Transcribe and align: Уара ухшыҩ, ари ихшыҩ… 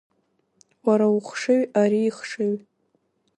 Уара 0.85 1.07
ухшыҩ, 1.17 1.61
ари 1.81 1.99
ихшыҩ… 2.07 2.51